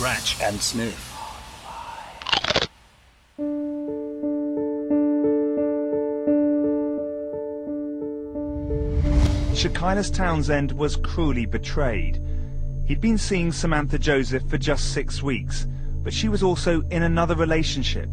[0.00, 1.14] scratch, and sniff.
[9.52, 12.18] Shakilus Townsend was cruelly betrayed.
[12.86, 15.66] He'd been seeing Samantha Joseph for just six weeks,
[16.02, 18.08] but she was also in another relationship.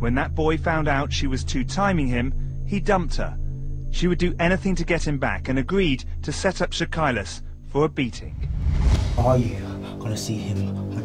[0.00, 2.34] When that boy found out she was two-timing him,
[2.66, 3.38] he dumped her.
[3.92, 7.84] She would do anything to get him back and agreed to set up Shakilis for
[7.84, 8.50] a beating.
[9.16, 9.60] Are you
[10.00, 10.97] gonna see him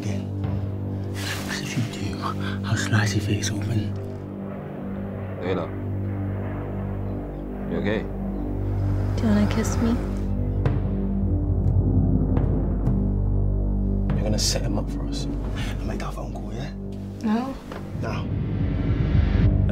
[2.64, 3.92] I'll slice your face open.
[5.42, 5.68] Layla.
[7.70, 8.02] You okay?
[9.16, 9.90] Do you want to kiss me?
[14.14, 16.70] You're gonna set him up for us and make that phone call, yeah?
[17.22, 17.54] No.
[18.02, 18.26] Now.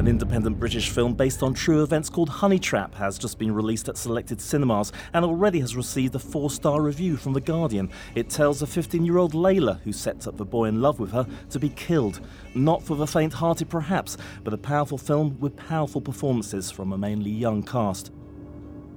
[0.03, 3.87] An independent British film based on true events called Honey Trap has just been released
[3.87, 7.89] at selected cinemas and already has received a four star review from The Guardian.
[8.13, 11.13] It tells a 15 year old Layla, who sets up the boy in love with
[11.13, 12.19] her, to be killed.
[12.53, 16.97] Not for the faint hearted, perhaps, but a powerful film with powerful performances from a
[16.97, 18.11] mainly young cast.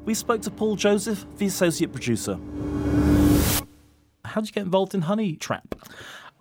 [0.07, 2.37] We spoke to Paul Joseph, the associate producer.
[4.25, 5.77] How did you get involved in Honey Trap?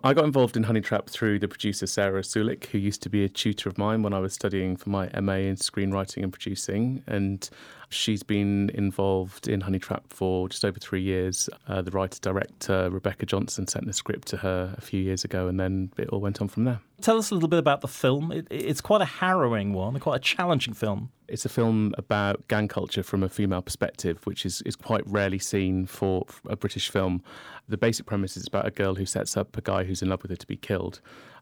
[0.04, 3.24] I got involved in Honey Trap through the producer Sarah Sulick, who used to be
[3.24, 7.02] a tutor of mine when I was studying for my MA in screenwriting and producing.
[7.06, 7.48] And
[7.88, 11.48] she's been involved in Honey Trap for just over three years.
[11.68, 15.48] Uh, the writer director, Rebecca Johnson, sent the script to her a few years ago,
[15.48, 16.80] and then it all went on from there.
[17.00, 18.32] Tell us a little bit about the film.
[18.32, 21.10] It, it's quite a harrowing one, quite a challenging film.
[21.28, 25.38] It's a film about gang culture from a female perspective, which is, is quite rarely
[25.38, 27.22] seen for a British film.
[27.68, 30.22] The basic premise is about a girl who sets up a guy who's in love
[30.22, 31.00] with her to be killed.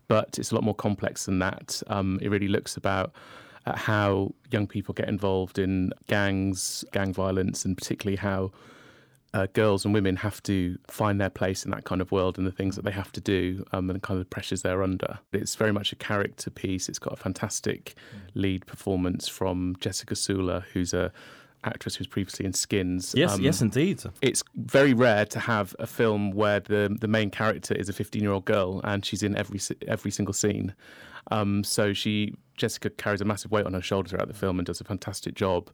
[0.09, 1.83] But it's a lot more complex than that.
[1.87, 3.15] Um, it really looks about
[3.67, 8.53] at how young people get involved in gangs, gang violence, and particularly how
[9.35, 12.47] uh, girls and women have to find their place in that kind of world and
[12.47, 15.19] the things that they have to do um, and kind of the pressures they're under.
[15.33, 16.89] It's very much a character piece.
[16.89, 17.97] It's got a fantastic
[18.35, 21.13] lead performance from Jessica Sula, who's a
[21.65, 23.15] actress who's previously in Skins.
[23.17, 24.03] Yes, um, yes, indeed.
[24.23, 28.23] It's very rare to have a film where the the main character is a 15
[28.23, 29.59] year old girl and she's in every
[29.89, 30.75] every single scene.
[31.31, 34.67] Um, so she Jessica carries a massive weight on her shoulders throughout the film and
[34.67, 35.71] does a fantastic job.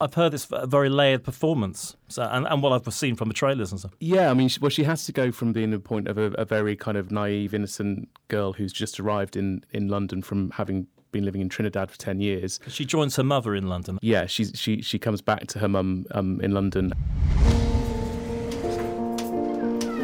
[0.00, 3.34] I've heard it's a very layered performance, so, and, and what I've seen from the
[3.34, 3.94] trailers and stuff.
[4.00, 6.32] Yeah, I mean, she, well, she has to go from being the point of a,
[6.32, 10.88] a, very kind of naive, innocent girl who's just arrived in, in London from having
[11.12, 12.58] been living in Trinidad for ten years.
[12.66, 13.98] She joins her mother in London.
[14.02, 16.92] Yeah, she she she comes back to her mum um, in London.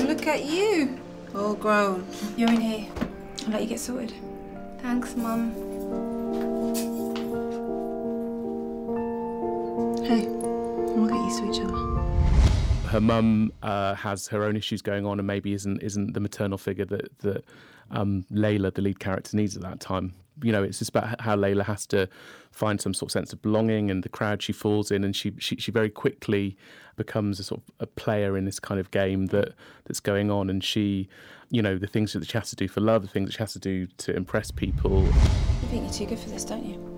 [0.06, 1.00] Look at you,
[1.34, 2.06] all grown.
[2.36, 2.86] You're in here.
[3.46, 4.14] I'll let you get sorted.
[4.82, 5.52] Thanks, Mom.
[10.06, 11.99] Hey, we'll get used to each other.
[12.90, 16.58] Her mum uh, has her own issues going on, and maybe isn't isn't the maternal
[16.58, 17.44] figure that that
[17.92, 20.14] um, Layla, the lead character, needs at that time.
[20.42, 22.08] You know, it's just about how Layla has to
[22.50, 25.32] find some sort of sense of belonging and the crowd she falls in, and she
[25.38, 26.56] she, she very quickly
[26.96, 30.50] becomes a sort of a player in this kind of game that that's going on,
[30.50, 31.08] and she,
[31.50, 33.38] you know, the things that she has to do for love, the things that she
[33.38, 35.04] has to do to impress people.
[35.04, 36.89] You think you're too good for this, don't you?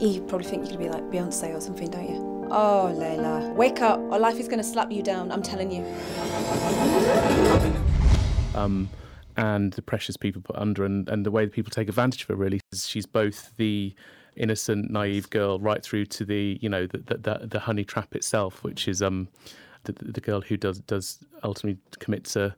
[0.00, 0.08] No.
[0.08, 2.48] You probably think you're gonna be like Beyonce or something, don't you?
[2.50, 5.30] Oh, Layla, wake up, or life is gonna slap you down.
[5.30, 5.84] I'm telling you.
[8.54, 8.90] Um,
[9.36, 12.28] and the pressures people put under and, and the way that people take advantage of
[12.28, 13.94] her really she's both the
[14.36, 18.14] innocent naive girl right through to the you know the the, the, the honey trap
[18.14, 19.28] itself which is um
[19.84, 22.54] the, the girl who does does ultimately commits a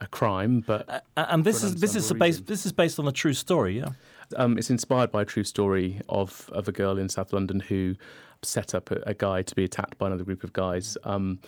[0.00, 3.12] a crime but uh, and this is this is based this is based on a
[3.12, 3.88] true story yeah
[4.36, 7.94] um, it's inspired by a true story of of a girl in South London who
[8.42, 10.96] set up a, a guy to be attacked by another group of guys.
[11.04, 11.40] Um,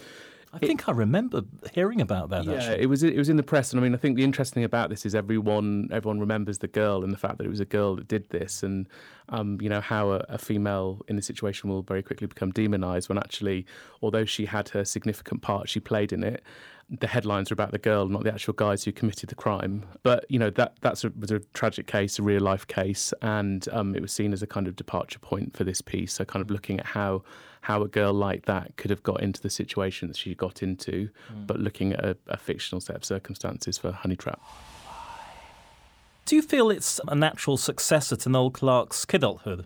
[0.53, 1.42] I think it, I remember
[1.72, 2.44] hearing about that.
[2.44, 2.82] Yeah, actually.
[2.82, 4.64] it was it was in the press, and I mean, I think the interesting thing
[4.64, 7.66] about this is everyone everyone remembers the girl and the fact that it was a
[7.66, 8.88] girl that did this, and
[9.28, 13.08] um, you know how a, a, female in this situation will very quickly become demonized
[13.08, 13.66] when actually,
[14.00, 16.42] although she had her significant part, she played in it.
[16.88, 19.84] The headlines are about the girl, not the actual guys who committed the crime.
[20.03, 23.69] But you know that that's a, was a tragic case, a real life case, and
[23.72, 26.14] um, it was seen as a kind of departure point for this piece.
[26.14, 27.22] So kind of looking at how
[27.62, 31.08] how a girl like that could have got into the situation that she got into,
[31.32, 31.46] mm.
[31.46, 34.40] but looking at a, a fictional set of circumstances for Honey Trap.
[36.25, 39.64] Do you feel it's a natural successor to Noel Clarke's Kidulthood?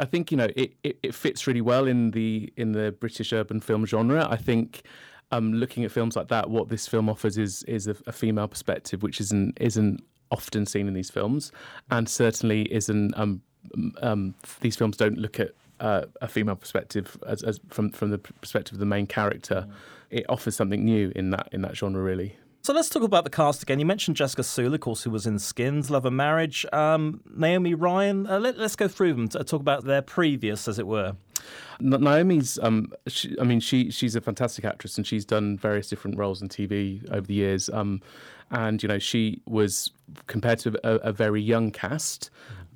[0.00, 3.32] I think you know it, it, it, fits really well in the in the British
[3.32, 4.26] urban film genre.
[4.28, 4.82] I think
[5.30, 8.48] um, looking at films like that, what this film offers is is a, a, female
[8.48, 11.52] perspective, which isn't isn't often seen in these films,
[11.90, 13.16] and certainly isn't.
[13.16, 13.42] Um,
[14.00, 18.18] um, these films don't look at uh, a female perspective as, as, from from the
[18.18, 19.66] perspective of the main character.
[19.68, 19.72] Mm.
[20.10, 22.36] It offers something new in that in that genre, really.
[22.64, 23.80] So let's talk about the cast again.
[23.80, 26.64] You mentioned Jessica Sula, of course, who was in Skins, Love and Marriage.
[26.72, 28.28] Um, Naomi Ryan.
[28.28, 31.16] Uh, let, us go through them to talk about their previous, as it were.
[31.80, 36.16] Naomi's, um, she, I mean, she she's a fantastic actress, and she's done various different
[36.18, 37.68] roles in TV over the years.
[37.68, 38.00] Um,
[38.52, 39.90] and you know, she was
[40.28, 42.30] compared to a, a very young cast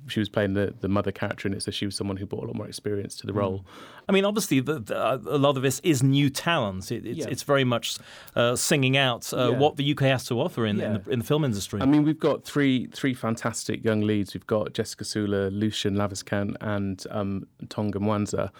[0.07, 2.43] she was playing the, the mother character in it, so she was someone who brought
[2.43, 3.37] a lot more experience to the mm.
[3.37, 3.65] role.
[4.09, 6.91] I mean, obviously, the, the, uh, a lot of this is new talent.
[6.91, 7.25] It, it's, yeah.
[7.29, 7.97] it's, very much
[8.35, 9.57] uh, singing out uh, yeah.
[9.57, 10.85] what the UK has to offer in, yeah.
[10.85, 11.81] in, the, in, the, film industry.
[11.81, 14.33] I mean, we've got three three fantastic young leads.
[14.33, 18.51] We've got Jessica Sula, Lucien Laviscount, and um, Ntonga Mwanza.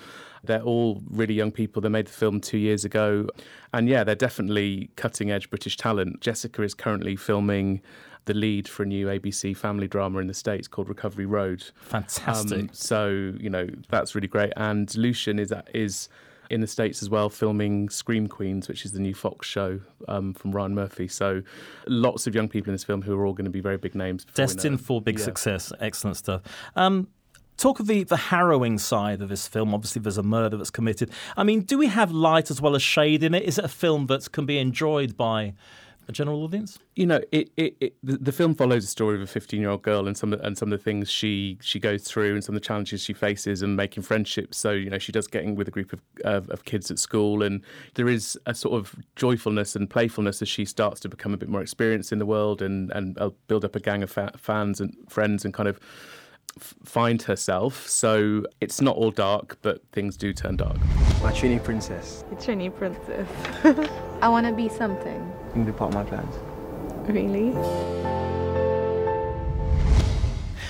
[0.44, 1.81] They're all really young people.
[1.81, 3.27] They made the film two years ago.
[3.73, 6.21] And yeah, they're definitely cutting edge British talent.
[6.21, 7.81] Jessica is currently filming
[8.27, 11.63] the lead for a new ABC family drama in the States called Recovery Road.
[11.75, 12.59] Fantastic.
[12.59, 14.53] Um, so, you know, that's really great.
[14.56, 16.09] And Lucien is is
[16.50, 20.33] in the States as well, filming Scream Queens, which is the new Fox show um,
[20.33, 21.07] from Ryan Murphy.
[21.07, 21.41] So
[21.88, 23.95] lots of young people in this film who are all going to be very big
[23.95, 24.25] names.
[24.33, 25.25] Destined for big yeah.
[25.25, 25.73] success.
[25.80, 26.41] Excellent stuff.
[26.75, 27.09] Um,
[27.57, 29.73] talk of the, the harrowing side of this film.
[29.73, 31.12] Obviously, there's a murder that's committed.
[31.35, 33.44] I mean, do we have light as well as shade in it?
[33.44, 35.53] Is it a film that can be enjoyed by
[36.07, 36.80] a general audience?
[36.95, 39.69] You know, it, it, it the, the, film follows the story of a 15 year
[39.69, 42.44] old girl and some of, and some of the things she she goes through and
[42.44, 44.57] some of the challenges she faces and making friendships.
[44.57, 47.44] So you know, she does getting with a group of, of, of kids at school,
[47.44, 47.62] and
[47.95, 51.50] there is a sort of joyfulness and playfulness as she starts to become a bit
[51.50, 54.80] more experienced in the world and and uh, build up a gang of fa- fans
[54.80, 55.80] and friends and kind of
[56.59, 57.88] find herself.
[57.88, 60.80] So it's not all dark, but things do turn dark.
[61.21, 62.24] My Trini princess.
[62.31, 63.27] A Trini princess.
[64.21, 65.31] I want to be something.
[65.47, 66.35] You can be part of my plans.
[67.07, 67.53] Really?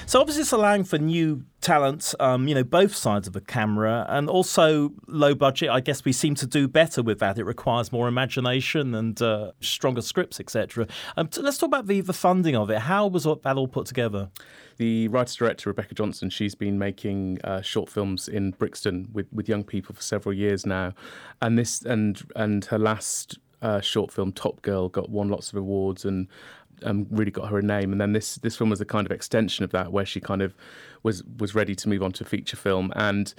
[0.08, 4.06] So obviously it's allowing for new talent, um, you know, both sides of the camera,
[4.08, 5.70] and also low budget.
[5.70, 7.38] I guess we seem to do better with that.
[7.38, 10.88] It requires more imagination and uh, stronger scripts, etc.
[11.18, 12.80] Um, so let's talk about the the funding of it.
[12.80, 14.30] How was that all put together?
[14.78, 19.50] The writer director Rebecca Johnson, she's been making uh, short films in Brixton with, with
[19.50, 20.94] young people for several years now,
[21.42, 25.58] and this and and her last uh, short film Top Girl got won lots of
[25.58, 26.28] awards and
[26.84, 27.92] um, really got her a name.
[27.92, 30.42] And then this this film was a kind of extension of that, where she kind
[30.42, 30.56] of
[31.04, 33.34] was was ready to move on to feature film and.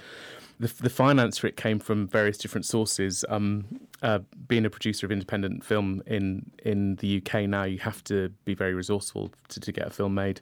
[0.61, 3.23] The, the finance for it came from various different sources.
[3.29, 4.19] Um, uh,
[4.49, 8.55] being a producer of independent film in in the UK now, you have to be
[8.55, 10.41] very resourceful to, to get a film made.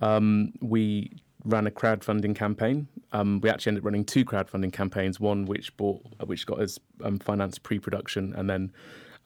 [0.00, 2.86] Um, we ran a crowdfunding campaign.
[3.12, 5.18] Um, we actually ended up running two crowdfunding campaigns.
[5.18, 8.72] One which bought, which got us um, financed pre-production, and then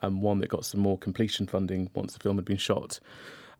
[0.01, 2.99] um, one that got some more completion funding once the film had been shot.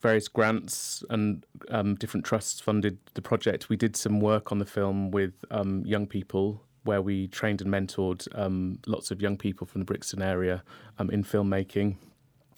[0.02, 3.70] Various grants and um, different trusts funded the project.
[3.70, 7.72] We did some work on the film with um, young people where we trained and
[7.72, 10.64] mentored um, lots of young people from the Brixton area
[10.98, 11.98] um, in filmmaking.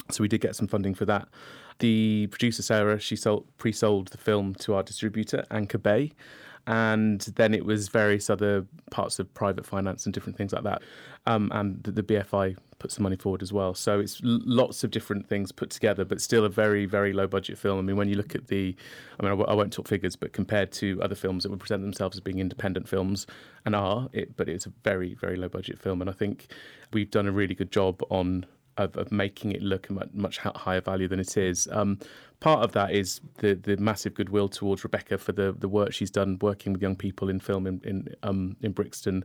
[0.09, 1.27] So we did get some funding for that.
[1.79, 6.13] The producer Sarah, she sold, pre-sold the film to our distributor Anchor Bay,
[6.65, 10.81] and then it was various other parts of private finance and different things like that.
[11.25, 13.73] Um, and the, the, BFI put some money forward as well.
[13.73, 17.57] So it's lots of different things put together, but still a very, very low budget
[17.57, 17.79] film.
[17.79, 18.75] I mean, when you look at the,
[19.17, 21.61] I mean, I w- I won't talk figures, but compared to other films that would
[21.61, 23.25] present themselves as being independent films
[23.65, 26.01] and are, it, but it's a very, very low budget film.
[26.01, 26.47] And I think
[26.91, 28.45] we've done a really good job on
[28.75, 31.69] of, of making it look a much higher value than it is.
[31.71, 31.99] Um,
[32.41, 36.11] part of that is the the massive goodwill towards Rebecca for the the work she's
[36.11, 39.23] done working with young people in film in in, um, in Brixton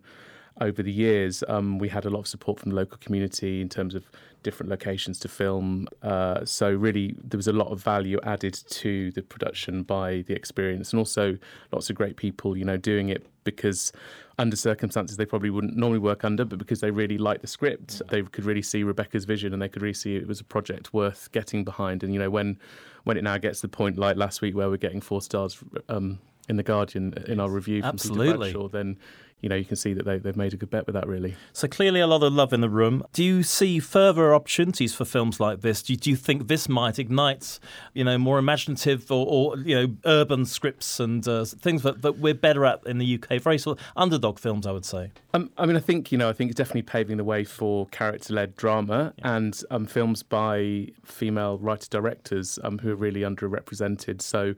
[0.61, 1.45] over the years.
[1.49, 4.05] Um, we had a lot of support from the local community in terms of
[4.43, 5.89] different locations to film.
[6.03, 10.35] Uh, so really, there was a lot of value added to the production by the
[10.35, 11.37] experience, and also
[11.73, 13.93] lots of great people, you know, doing it because
[14.39, 18.01] under circumstances they probably wouldn't normally work under, but because they really liked the script,
[18.11, 20.95] they could really see Rebecca's vision, and they could really see it was a project
[20.95, 22.03] worth getting behind.
[22.03, 22.59] And you know, when
[23.05, 25.59] when it now gets to the point like last week where we're getting four stars
[25.89, 28.49] um, in the Guardian in our review from Absolutely.
[28.49, 28.99] Peter Bradshaw, then
[29.41, 31.37] you know, you can see that they, they've made a good bet with that, really.
[31.53, 33.05] So clearly, a lot of love in the room.
[33.13, 35.83] Do you see further opportunities for films like this?
[35.83, 37.61] Do you, do you think this might ignite,
[37.95, 42.19] you know, more imaginative or, or you know, urban scripts and uh, things that, that
[42.19, 43.41] we're better at in the UK?
[43.41, 45.13] Very sort of underdog films, I would say.
[45.35, 47.87] Um, I mean, I think you know, I think it's definitely paving the way for
[47.87, 49.37] character-led drama yeah.
[49.37, 54.21] and um, films by female writer directors um, who are really underrepresented.
[54.21, 54.55] So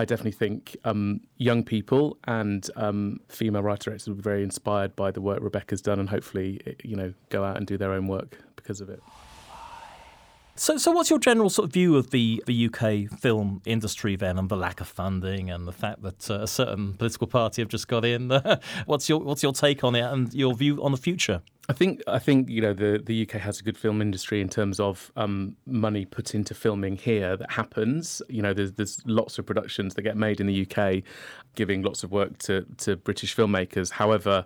[0.00, 4.94] I definitely think um, young people and um, female writer directors will be very inspired
[4.96, 8.06] by the work Rebecca's done, and hopefully, you know, go out and do their own
[8.06, 9.02] work because of it.
[10.60, 14.38] So, so what's your general sort of view of the, the UK film industry then,
[14.38, 17.70] and the lack of funding, and the fact that uh, a certain political party have
[17.70, 18.28] just got in?
[18.84, 21.40] what's your what's your take on it, and your view on the future?
[21.70, 24.50] I think I think you know the the UK has a good film industry in
[24.50, 28.20] terms of um, money put into filming here that happens.
[28.28, 31.02] You know, there's there's lots of productions that get made in the UK,
[31.54, 33.92] giving lots of work to to British filmmakers.
[33.92, 34.44] However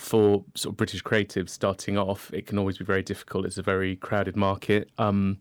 [0.00, 3.44] for sort of British creatives starting off, it can always be very difficult.
[3.44, 4.90] It's a very crowded market.
[4.96, 5.38] Um,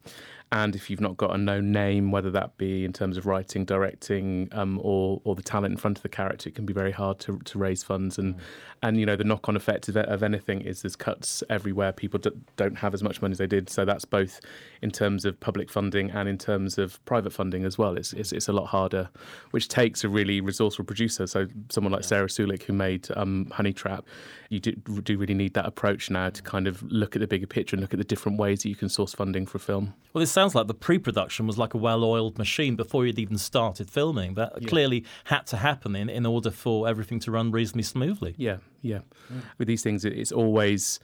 [0.51, 3.65] and if you've not got a known name, whether that be in terms of writing,
[3.65, 6.91] directing, um, or or the talent in front of the character, it can be very
[6.91, 8.17] hard to, to raise funds.
[8.17, 8.39] And mm.
[8.81, 11.91] and you know the knock on effect of, of, anything is there's cuts everywhere.
[11.91, 14.41] People d- don't have as much money as they did, so that's both
[14.81, 17.95] in terms of public funding and in terms of private funding as well.
[17.95, 19.09] It's it's, it's a lot harder,
[19.51, 21.27] which takes a really resourceful producer.
[21.27, 24.03] So someone like Sarah Sulick who made um, Honey Trap,
[24.49, 27.45] you do, do really need that approach now to kind of look at the bigger
[27.45, 29.93] picture and look at the different ways that you can source funding for a film.
[30.13, 33.89] Well, this sounds like the pre-production was like a well-oiled machine before you'd even started
[33.89, 34.35] filming.
[34.35, 34.69] That yeah.
[34.69, 38.35] clearly had to happen in, in order for everything to run reasonably smoothly.
[38.37, 38.99] Yeah, yeah.
[39.57, 41.01] With these things, it's always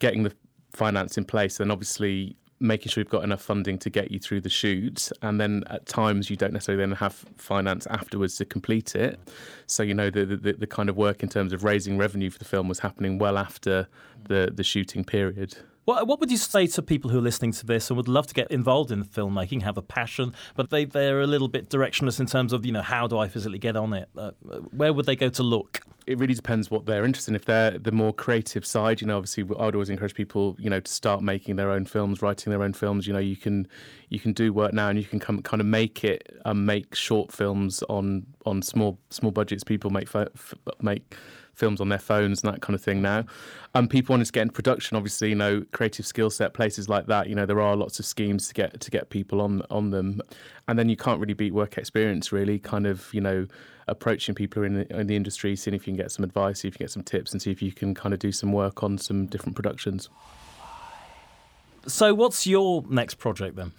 [0.00, 0.34] getting the
[0.72, 4.40] finance in place, and obviously making sure you've got enough funding to get you through
[4.40, 8.94] the shoot and then at times you don't necessarily then have finance afterwards to complete
[8.94, 9.18] it
[9.66, 12.38] so you know the, the, the kind of work in terms of raising revenue for
[12.38, 13.88] the film was happening well after
[14.28, 17.66] the the shooting period what, what would you say to people who are listening to
[17.66, 21.20] this and would love to get involved in filmmaking, have a passion, but they, they're
[21.20, 23.92] a little bit directionless in terms of, you know, how do I physically get on
[23.92, 24.08] it?
[24.16, 24.30] Uh,
[24.72, 25.80] where would they go to look?
[26.06, 27.36] It really depends what they're interested in.
[27.36, 30.68] If they're the more creative side, you know, obviously I would always encourage people, you
[30.68, 33.06] know, to start making their own films, writing their own films.
[33.06, 33.66] You know, you can
[34.10, 36.94] you can do work now and you can come kind of make it, um, make
[36.94, 39.64] short films on on small small budgets.
[39.64, 40.10] People make
[40.82, 41.16] make
[41.54, 43.24] films on their phones and that kind of thing now.
[43.74, 47.28] Um, people wanting to get into production, obviously, you know, Creative Skillset, places like that.
[47.28, 50.20] You know, there are lots of schemes to get to get people on on them,
[50.68, 52.32] and then you can't really beat work experience.
[52.32, 53.46] Really, kind of, you know,
[53.88, 56.68] approaching people in the, in the industry, seeing if you can get some advice, see
[56.68, 58.52] if you can get some tips, and see if you can kind of do some
[58.52, 60.08] work on some different productions.
[61.86, 63.72] So, what's your next project then?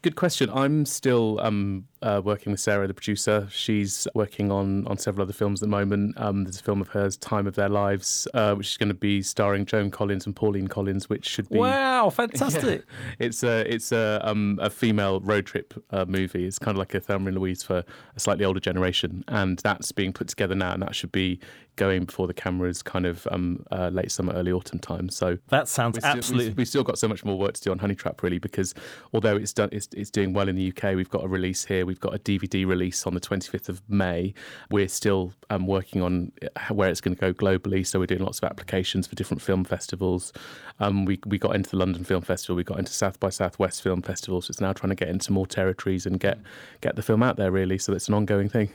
[0.00, 0.48] Good question.
[0.50, 3.48] I'm still um, uh, working with Sarah, the producer.
[3.50, 6.18] She's working on, on several other films at the moment.
[6.18, 8.94] Um, there's a film of hers, Time of Their Lives, uh, which is going to
[8.94, 12.84] be starring Joan Collins and Pauline Collins, which should be wow, fantastic!
[12.88, 16.46] Yeah, it's a it's a um, a female road trip uh, movie.
[16.46, 17.84] It's kind of like a Thelma and Louise for
[18.16, 21.40] a slightly older generation, and that's being put together now, and that should be
[21.78, 25.08] going before the cameras kind of um, uh, late summer, early autumn time.
[25.08, 26.52] So that sounds we've absolutely.
[26.52, 28.74] We've, still got so much more work to do on Honey Trap, really, because
[29.14, 30.94] although it's done, it's, it's doing well in the UK.
[30.94, 31.86] We've got a release here.
[31.88, 34.34] We've got a DVD release on the 25th of May.
[34.70, 36.32] We're still um, working on
[36.70, 37.86] where it's going to go globally.
[37.86, 40.32] So we're doing lots of applications for different film festivals.
[40.80, 42.56] Um, we we got into the London Film Festival.
[42.56, 44.42] We got into South by Southwest Film Festival.
[44.42, 46.38] So it's now trying to get into more territories and get
[46.82, 47.50] get the film out there.
[47.50, 48.70] Really, so it's an ongoing thing.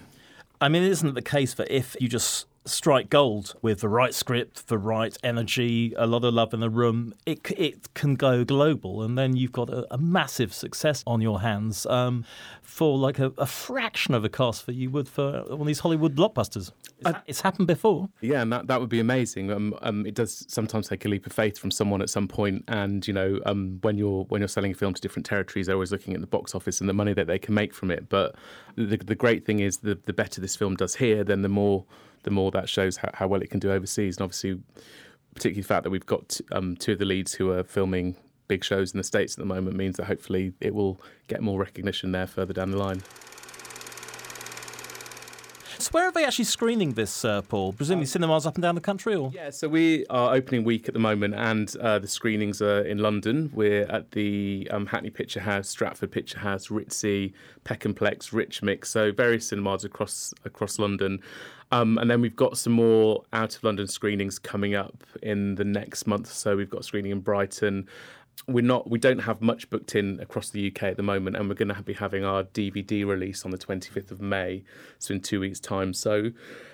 [0.60, 4.14] I mean, isn't it the case that if you just strike gold with the right
[4.14, 8.44] script, the right energy, a lot of love in the room, it it can go
[8.44, 12.24] global, and then you've got a, a massive success on your hands um,
[12.62, 15.80] for like a, a, fraction of the cost that you would for one of these
[15.80, 16.72] Hollywood blockbusters.
[17.06, 18.10] It's, it's happened before.
[18.22, 19.52] Yeah, and that, that would be amazing.
[19.52, 22.64] Um, um, it does sometimes take a leap of faith from someone at some point,
[22.68, 25.76] and you know um, when you're when you're selling a film to different territories, they're
[25.76, 28.10] always looking at the box office and the money that they can make from it.
[28.10, 28.36] But
[28.76, 31.86] the, the great thing is the the better this film does here, then the more
[32.24, 34.18] the more that shows how, how well it can do overseas.
[34.18, 34.60] And obviously,
[35.36, 38.16] particularly the fact that we've got um, two of the leads who are filming
[38.48, 41.60] big shows in the States at the moment means that hopefully it will get more
[41.60, 43.02] recognition there further down the line.
[45.84, 47.74] So where are they actually screening this, uh, Paul?
[47.74, 49.50] Presumably um, cinemas up and down the country, or yeah.
[49.50, 53.52] So we are opening week at the moment, and uh, the screenings are in London.
[53.54, 57.34] We're at the um, Hackney Picture House, Stratford Picture House, Ritzy,
[58.32, 58.90] Rich Mix.
[58.90, 61.20] So various cinemas across across London.
[61.74, 65.66] Um, and then we've got some more out of London screenings coming up in the
[65.66, 66.32] next month.
[66.32, 67.90] So we've got a screening in Brighton.
[68.48, 71.48] We're not, we don't have much booked in across the UK at the moment, and
[71.48, 74.64] we're going to be having our DVD release on the 25th of May,
[75.00, 75.94] so in two weeks' time.
[75.94, 76.32] So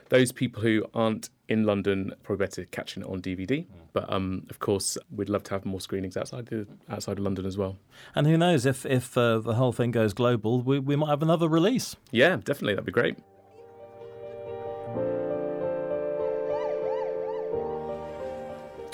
[0.09, 3.65] those people who aren't in London probably better catching it on DVD.
[3.93, 7.45] But um, of course, we'd love to have more screenings outside the, outside of London
[7.45, 7.77] as well.
[8.15, 11.23] And who knows if if uh, the whole thing goes global, we we might have
[11.23, 11.95] another release.
[12.11, 13.17] Yeah, definitely, that'd be great.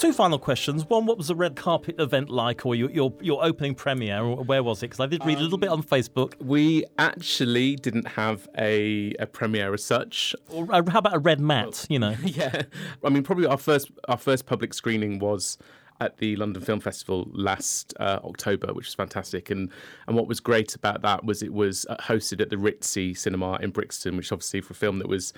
[0.05, 0.87] Two final questions.
[0.87, 4.23] One, what was the red carpet event like, or your your, your opening premiere?
[4.23, 4.91] Where was it?
[4.91, 6.39] Because I did read um, a little bit on Facebook.
[6.39, 10.35] We actually didn't have a, a premiere as such.
[10.51, 11.87] Or uh, how about a red mat?
[11.89, 12.15] You know.
[12.23, 12.61] yeah,
[13.03, 15.57] I mean, probably our first our first public screening was
[15.99, 19.49] at the London Film Festival last uh, October, which was fantastic.
[19.49, 19.71] And
[20.05, 23.57] and what was great about that was it was uh, hosted at the Ritzy Cinema
[23.59, 25.33] in Brixton, which obviously for a film that was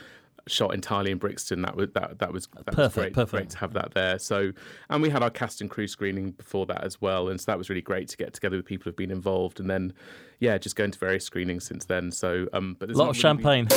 [0.47, 1.61] shot entirely in Brixton.
[1.61, 3.31] That was that that was that Perfect, was great, perfect.
[3.31, 4.19] great to have that there.
[4.19, 4.51] So,
[4.89, 7.57] and we had our cast and crew screening before that as well, and so that
[7.57, 9.93] was really great to get together with people who've been involved, and then
[10.39, 12.11] yeah, just going to various screenings since then.
[12.11, 13.67] So, um, but A lot of really champagne.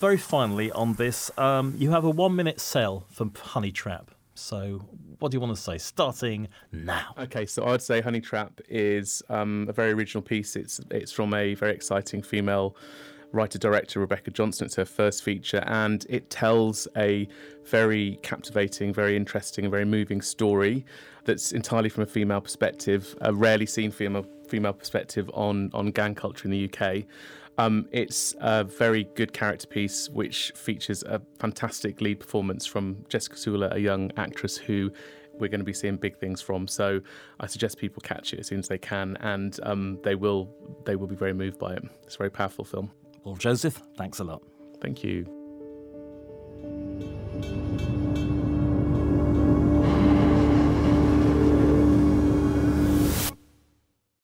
[0.00, 4.10] Very finally on this, um, you have a one minute sale for Honey Trap.
[4.34, 4.84] So,
[5.20, 5.78] what do you want to say?
[5.78, 7.14] Starting now.
[7.18, 10.56] Okay, so I'd say Honey Trap is um, a very original piece.
[10.56, 12.76] It's it's from a very exciting female
[13.34, 14.66] writer director Rebecca Johnson.
[14.66, 17.28] It's her first feature, and it tells a
[17.66, 20.84] very captivating, very interesting, and very moving story
[21.24, 26.14] that's entirely from a female perspective, a rarely seen female female perspective on on gang
[26.14, 27.04] culture in the UK.
[27.56, 33.36] Um, it's a very good character piece which features a fantastic lead performance from Jessica
[33.36, 34.90] Sula, a young actress who
[35.38, 36.66] we're going to be seeing big things from.
[36.66, 37.00] So
[37.40, 40.52] I suggest people catch it as soon as they can, and um, they will
[40.84, 41.84] they will be very moved by it.
[42.04, 42.90] It's a very powerful film.
[43.24, 44.42] Well, Joseph, thanks a lot.
[44.80, 45.24] Thank you.